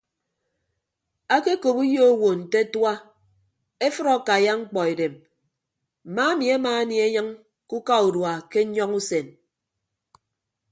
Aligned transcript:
Ake 1.35 1.51
okop 1.57 1.77
uyo 1.83 2.01
owo 2.11 2.29
nte 2.39 2.57
atua 2.65 2.93
efʌd 3.87 4.07
akaiya 4.15 4.53
mkpọ 4.61 4.79
edem 4.91 5.13
mma 6.07 6.21
ami 6.31 6.45
ama 6.55 6.69
anie 6.79 7.03
enyịñ 7.07 7.27
ke 7.67 7.73
uka 7.79 7.95
urua 8.07 8.33
ke 8.51 8.59
nyọñọ 8.73 8.97
usen. 8.99 9.27